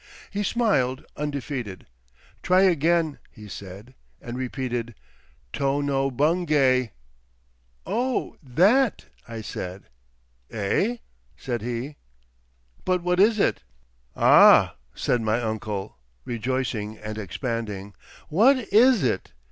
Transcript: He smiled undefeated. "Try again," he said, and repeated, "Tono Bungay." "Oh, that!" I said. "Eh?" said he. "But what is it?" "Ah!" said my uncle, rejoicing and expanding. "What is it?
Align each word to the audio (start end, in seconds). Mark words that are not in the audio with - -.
He 0.31 0.41
smiled 0.41 1.05
undefeated. 1.15 1.85
"Try 2.41 2.63
again," 2.63 3.19
he 3.31 3.47
said, 3.47 3.93
and 4.19 4.35
repeated, 4.35 4.95
"Tono 5.53 6.09
Bungay." 6.09 6.89
"Oh, 7.85 8.35
that!" 8.41 9.05
I 9.27 9.41
said. 9.41 9.83
"Eh?" 10.49 10.97
said 11.37 11.61
he. 11.61 11.97
"But 12.83 13.03
what 13.03 13.19
is 13.19 13.37
it?" 13.39 13.61
"Ah!" 14.15 14.73
said 14.95 15.21
my 15.21 15.39
uncle, 15.39 15.97
rejoicing 16.25 16.97
and 16.97 17.19
expanding. 17.19 17.93
"What 18.27 18.57
is 18.73 19.03
it? 19.03 19.33